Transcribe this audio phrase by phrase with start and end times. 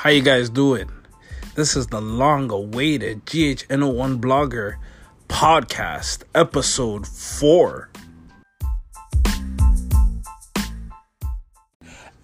[0.00, 0.88] How you guys doing?
[1.56, 4.76] This is the long-awaited GHNO1 Blogger
[5.28, 7.90] podcast, episode 4.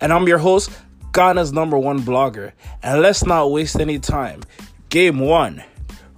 [0.01, 0.70] And I'm your host,
[1.12, 2.52] Ghana's number one blogger.
[2.83, 4.41] And let's not waste any time.
[4.88, 5.62] Game 1,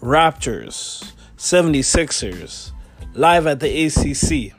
[0.01, 2.71] Raptors, 76ers,
[3.15, 4.55] live at the ACC.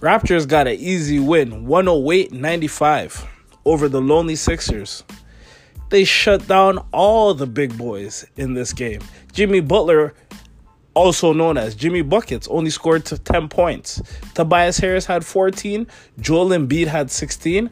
[0.00, 3.31] Raptors got an easy win, 108 95
[3.64, 5.04] over the Lonely Sixers.
[5.90, 9.02] They shut down all the big boys in this game.
[9.32, 10.14] Jimmy Butler,
[10.94, 14.00] also known as Jimmy Buckets, only scored to 10 points.
[14.34, 15.86] Tobias Harris had 14,
[16.18, 17.70] Joel Embiid had 16,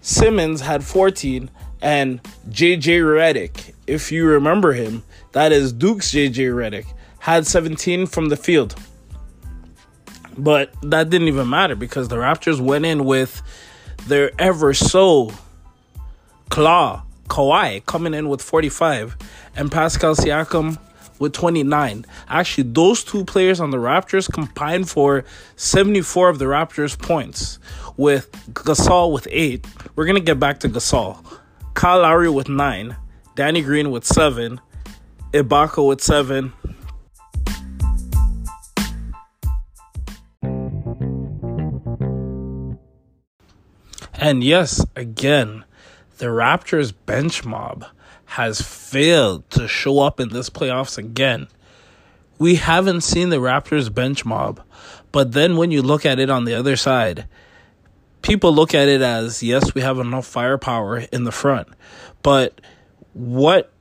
[0.00, 5.02] Simmons had 14, and JJ Redick, if you remember him,
[5.32, 6.86] that is Duke's JJ Redick,
[7.18, 8.76] had 17 from the field.
[10.38, 13.42] But that didn't even matter because the Raptors went in with
[14.06, 15.32] their ever so
[16.48, 19.16] claw Kawhi coming in with 45
[19.56, 20.78] and Pascal Siakam
[21.18, 22.04] with 29.
[22.28, 25.24] Actually, those two players on the Raptors combined for
[25.56, 27.58] 74 of the Raptors' points,
[27.96, 29.66] with Gasol with 8.
[29.94, 31.24] We're going to get back to Gasol.
[31.74, 32.96] Kyle Lowry with 9.
[33.34, 34.60] Danny Green with 7.
[35.32, 36.52] Ibaka with 7.
[44.22, 45.64] And yes, again,
[46.18, 47.84] the Raptors bench mob
[48.26, 51.48] has failed to show up in this playoffs again.
[52.38, 54.60] We haven't seen the Raptors bench mob,
[55.10, 57.26] but then when you look at it on the other side,
[58.22, 61.66] people look at it as yes, we have enough firepower in the front,
[62.22, 62.60] but
[63.14, 63.72] what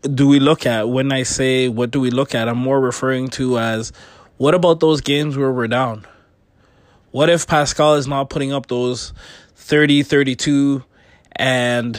[0.00, 2.48] do we look at when I say what do we look at?
[2.48, 3.92] I'm more referring to as
[4.38, 6.06] what about those games where we're down?
[7.16, 9.14] What if Pascal is not putting up those
[9.54, 10.84] 30, 32
[11.32, 11.98] and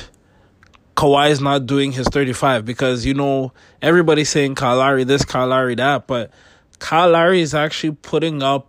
[0.96, 3.52] Kawhi is not doing his 35 because you know
[3.82, 6.30] everybody's saying Lowry this, Lowry that, but
[6.92, 8.68] Lowry is actually putting up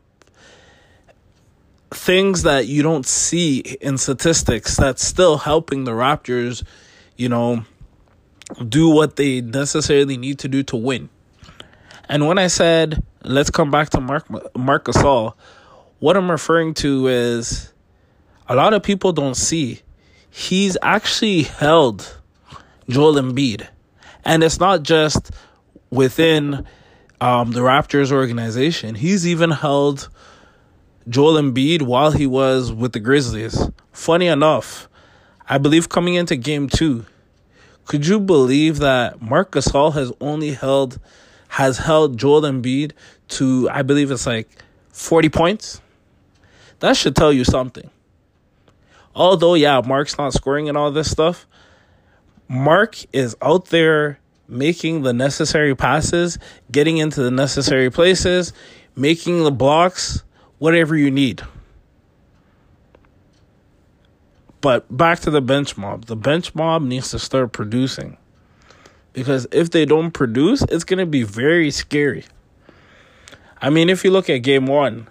[1.91, 6.65] things that you don't see in statistics that's still helping the Raptors,
[7.19, 7.67] you know,
[8.67, 11.11] do what they necessarily need to do to win.
[12.09, 15.35] And when I said let's come back to Mark Marc Gasol,
[16.01, 17.73] what I'm referring to is
[18.49, 19.83] a lot of people don't see
[20.31, 22.17] he's actually held
[22.89, 23.67] Joel Embiid.
[24.25, 25.31] And it's not just
[25.91, 26.67] within
[27.21, 30.09] um, the Raptors organization, he's even held
[31.09, 33.71] Joel Embiid while he was with the Grizzlies.
[33.93, 34.89] Funny enough,
[35.49, 37.07] I believe coming into game two,
[37.87, 41.01] could you believe that Marc Gasol has only held
[41.53, 42.93] has held Joel Embiid
[43.29, 44.49] to I believe it's like
[44.93, 45.81] 40 points?
[46.81, 47.91] That should tell you something
[49.19, 51.47] although yeah, Marc's not scoring and all this stuff,
[52.49, 56.39] Mark is out there making the necessary passes,
[56.73, 58.55] getting into the necessary places,
[58.97, 60.23] making the blocks,
[60.59, 61.43] whatever you need.
[64.61, 66.07] But back to the bench mob.
[66.07, 68.17] The bench mob needs to start producing.
[69.13, 72.25] Because if they don't produce, it's going to be very scary.
[73.61, 75.09] I mean, if you look at game one,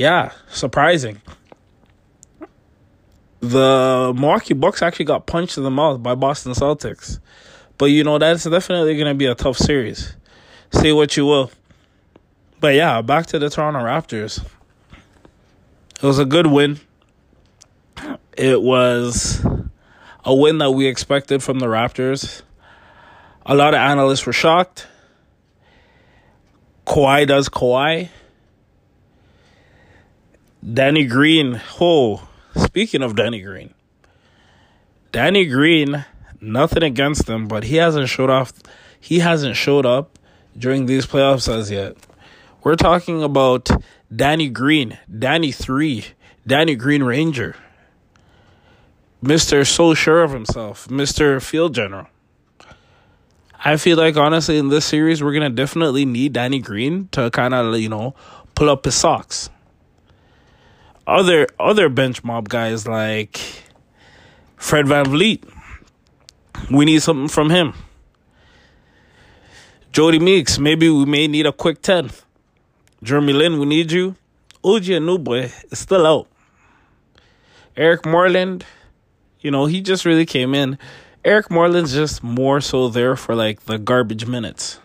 [0.00, 1.20] yeah, surprising
[3.40, 7.18] the Milwaukee Bucks actually got punched in the mouth by Boston Celtics.
[7.78, 10.14] But you know that's definitely going to be a tough series.
[10.72, 11.50] Say what you will.
[12.60, 14.44] But yeah, back to the Toronto Raptors.
[15.96, 16.80] It was a good win.
[18.36, 19.44] It was
[20.24, 22.42] a win that we expected from the Raptors.
[23.46, 24.86] A lot of analysts were shocked.
[26.86, 28.10] Kawhi does Kawhi.
[30.62, 33.72] Danny Green, oh, Speaking of Danny Green,
[35.12, 36.04] Danny Green,
[36.40, 38.52] nothing against him, but he hasn't showed off.
[38.98, 40.18] He hasn't showed up
[40.58, 41.96] during these playoffs as yet.
[42.62, 43.70] We're talking about
[44.14, 46.06] Danny Green, Danny Three,
[46.46, 47.56] Danny Green Ranger,
[49.22, 52.08] Mister So Sure of Himself, Mister Field General.
[53.64, 57.54] I feel like honestly in this series we're gonna definitely need Danny Green to kind
[57.54, 58.14] of you know
[58.54, 59.50] pull up his socks
[61.06, 63.40] other other bench mob guys like
[64.56, 65.42] Fred Van VanVleet.
[66.70, 67.74] We need something from him.
[69.92, 72.10] Jodie Meeks, maybe we may need a quick 10.
[73.02, 74.14] Jeremy Lin, we need you.
[74.62, 76.28] OG Anunoby is still out.
[77.76, 78.64] Eric Moreland,
[79.40, 80.78] you know, he just really came in.
[81.24, 84.78] Eric Moreland's just more so there for like the garbage minutes.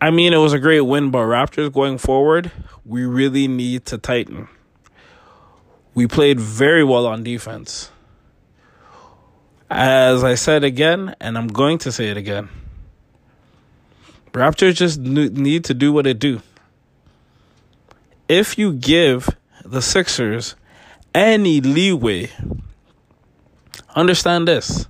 [0.00, 2.50] I mean, it was a great win, but Raptors going forward,
[2.86, 4.48] we really need to tighten.
[5.94, 7.90] We played very well on defense.
[9.68, 12.48] As I said again, and I'm going to say it again.
[14.32, 16.40] Raptors just need to do what they do.
[18.28, 19.28] If you give
[19.64, 20.54] the Sixers
[21.14, 22.30] any leeway,
[23.94, 24.86] understand this.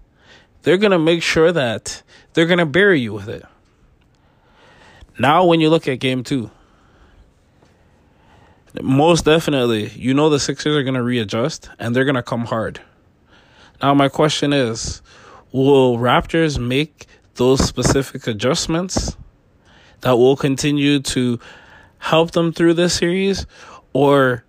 [0.63, 2.03] They're going to make sure that
[2.35, 3.45] they're going to bury you with it.
[5.21, 6.51] Now, when you look at game two,
[8.81, 12.47] most definitely, you know the Sixers are going to readjust and they're going to come
[12.47, 12.81] hard.
[13.83, 15.03] Now, my question is
[15.53, 19.15] will Raptors make those specific adjustments
[20.01, 21.39] that will continue to
[21.99, 23.45] help them through this series?
[23.93, 24.43] Or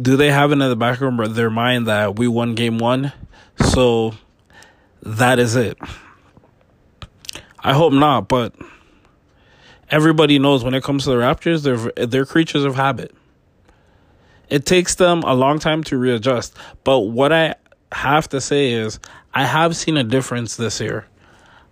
[0.00, 3.12] do they have it in the back of their mind that we won game one?
[3.58, 4.14] So
[5.02, 5.76] that is it.
[7.58, 8.54] I hope not, but
[9.92, 13.14] everybody knows when it comes to the Raptors, they're they're creatures of habit.
[14.48, 16.56] It takes them a long time to readjust.
[16.82, 17.54] But what I
[17.92, 18.98] have to say is,
[19.32, 21.06] I have seen a difference this year.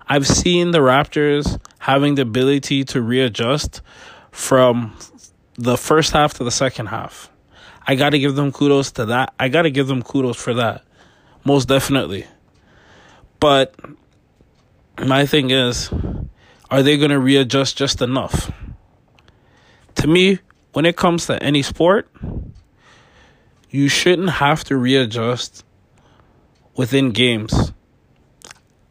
[0.06, 3.80] I've seen the Raptors having the ability to readjust
[4.30, 4.96] from
[5.54, 7.30] the first half to the second half.
[7.86, 9.34] I got to give them kudos to that.
[9.38, 10.84] I got to give them kudos for that.
[11.44, 12.26] Most definitely.
[13.40, 13.74] But
[15.04, 15.90] my thing is,
[16.70, 18.52] are they going to readjust just enough?
[19.96, 20.38] To me,
[20.72, 22.08] when it comes to any sport,
[23.70, 25.64] you shouldn't have to readjust
[26.76, 27.72] within games.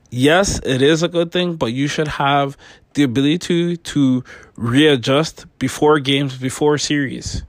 [0.09, 2.57] Yes, it is a good thing, but you should have
[2.93, 4.23] the ability to, to
[4.55, 7.43] readjust before games, before series.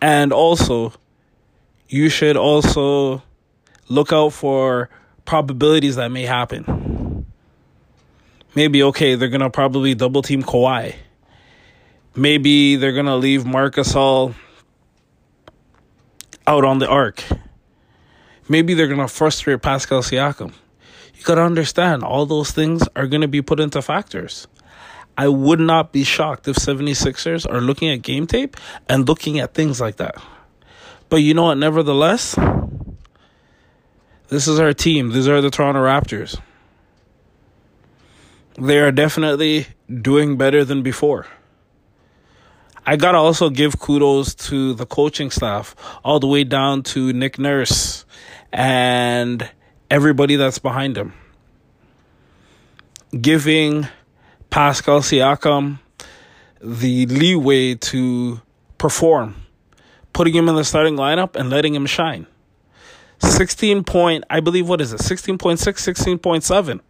[0.00, 0.92] And also,
[1.88, 3.22] you should also
[3.88, 4.88] look out for
[5.24, 6.81] probabilities that may happen.
[8.54, 10.94] Maybe, okay, they're to probably double team Kawhi.
[12.14, 14.34] Maybe they're to leave Marc Gasol
[16.46, 17.24] out on the arc.
[18.48, 20.52] Maybe they're to frustrate Pascal Siakam.
[21.14, 24.46] You got to understand, all those things are to be put into factors.
[25.16, 28.56] I would not be shocked if 76ers are looking at game tape
[28.88, 30.16] and looking at things like that.
[31.08, 32.34] But you know what, nevertheless,
[34.28, 35.10] this is our team.
[35.10, 36.40] These are the Toronto Raptors.
[38.58, 41.26] They are definitely doing better than before.
[42.84, 47.38] I gotta also give kudos to the coaching staff, all the way down to Nick
[47.38, 48.04] Nurse
[48.52, 49.48] and
[49.90, 51.14] everybody that's behind him.
[53.18, 53.86] Giving
[54.50, 55.78] Pascal Siakam
[56.60, 58.40] the leeway to
[58.78, 59.36] perform,
[60.12, 62.26] putting him in the starting lineup and letting him shine.
[63.20, 65.00] 16 point, I believe, what is it?
[65.00, 66.80] 16.6, 16.7.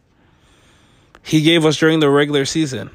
[1.23, 2.91] He gave us during the regular season.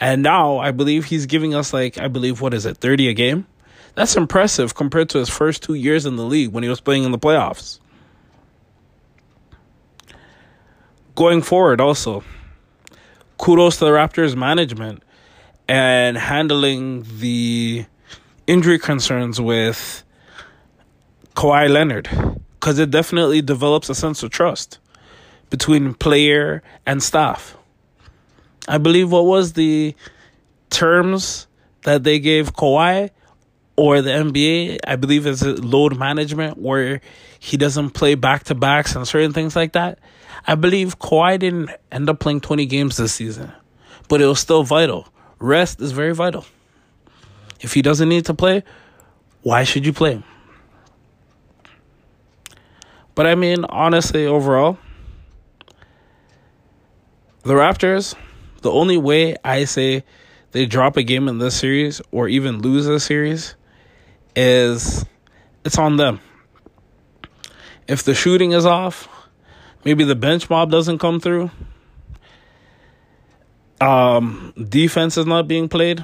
[0.00, 3.14] And now I believe he's giving us like I believe what is it, 30 a
[3.14, 3.46] game?
[3.94, 7.04] That's impressive compared to his first 2 years in the league when he was playing
[7.04, 7.78] in the playoffs.
[11.14, 12.24] Going forward also,
[13.38, 15.04] kudos to the Raptors management
[15.68, 17.86] and handling the
[18.48, 20.02] injury concerns with
[21.36, 22.08] Kawhi Leonard
[22.58, 24.80] because it definitely develops a sense of trust
[25.50, 27.56] between player and staff.
[28.66, 29.94] I believe what was the
[30.70, 31.46] terms
[31.82, 33.10] that they gave Kawhi
[33.76, 37.00] or the NBA, I believe is load management where
[37.38, 39.98] he doesn't play back to backs and certain things like that.
[40.46, 43.52] I believe Kawhi didn't end up playing 20 games this season,
[44.08, 45.08] but it was still vital.
[45.38, 46.44] Rest is very vital.
[47.60, 48.62] If he doesn't need to play,
[49.42, 50.22] why should you play?
[53.14, 54.78] But I mean, honestly, overall,
[57.44, 58.14] the Raptors
[58.64, 60.04] the only way I say
[60.52, 63.56] they drop a game in this series or even lose this series
[64.34, 65.04] is
[65.66, 66.20] it's on them.
[67.86, 69.06] If the shooting is off,
[69.84, 71.50] maybe the bench mob doesn't come through.
[73.82, 76.02] Um, defense is not being played.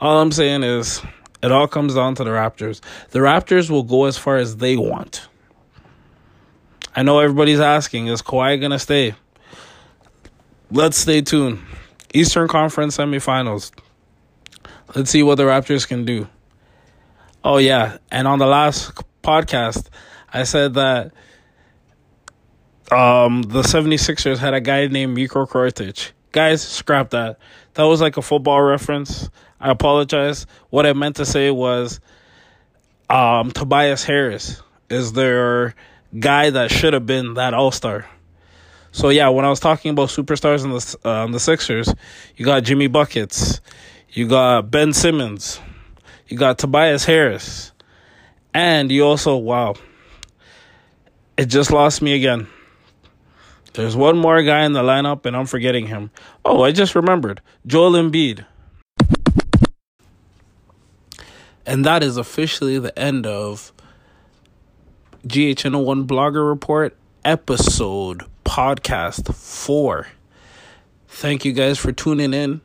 [0.00, 1.02] All I'm saying is
[1.40, 2.80] it all comes down to the Raptors.
[3.10, 5.28] The Raptors will go as far as they want.
[6.96, 9.14] I know everybody's asking, is Kawhi gonna stay?
[10.72, 11.60] Let's stay tuned.
[12.14, 13.72] Eastern Conference semifinals.
[14.94, 16.28] Let's see what the Raptors can do.
[17.44, 17.98] Oh, yeah.
[18.10, 19.88] And on the last podcast,
[20.32, 21.12] I said that
[22.90, 26.12] um, the 76ers had a guy named Mitko Kortic.
[26.32, 27.38] Guys, scrap that.
[27.74, 29.28] That was like a football reference.
[29.60, 30.46] I apologize.
[30.70, 32.00] What I meant to say was
[33.08, 35.74] um, Tobias Harris is their
[36.18, 38.06] guy that should have been that All Star.
[38.92, 41.92] So yeah, when I was talking about superstars in the uh, the Sixers,
[42.36, 43.62] you got Jimmy buckets,
[44.10, 45.58] you got Ben Simmons,
[46.28, 47.72] you got Tobias Harris,
[48.52, 49.74] and you also wow.
[51.38, 52.46] it just lost me again.
[53.72, 56.10] There's one more guy in the lineup, and I'm forgetting him.
[56.44, 58.44] Oh, I just remembered Joel Embiid.
[61.64, 63.72] And that is officially the end of
[65.26, 66.94] GHN01 Blogger Report
[67.24, 70.08] episode podcast four.
[71.08, 72.60] Thank you guys for tuning in.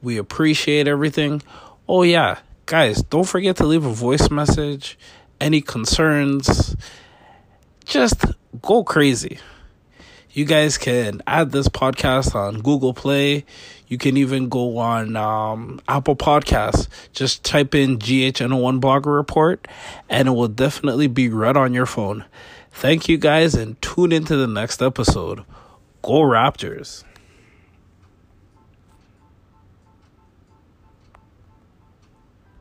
[0.00, 1.42] We appreciate everything.
[1.86, 4.98] Oh, yeah, guys, don't forget to leave a voice message.
[5.38, 6.74] Any concerns,
[7.84, 8.24] just
[8.62, 9.38] go crazy.
[10.30, 13.44] You guys can add this podcast on Google Play.
[13.88, 16.88] You can even go on um, Apple Podcasts.
[17.12, 19.68] Just type in GHN01 Blogger Report
[20.08, 22.24] and it will definitely be read on your phone.
[22.72, 25.44] Thank you guys and tune into the next episode.
[26.02, 27.04] Go Raptors.